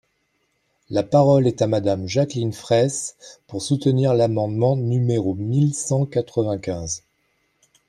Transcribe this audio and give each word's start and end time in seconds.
La 0.89 1.03
parole 1.03 1.45
est 1.45 1.61
à 1.61 1.67
Madame 1.67 2.07
Jacqueline 2.07 2.53
Fraysse, 2.53 3.17
pour 3.45 3.61
soutenir 3.61 4.15
l’amendement 4.15 4.75
numéro 4.75 5.35
mille 5.35 5.75
cent 5.75 6.07
quatre-vingt-quinze. 6.07 7.03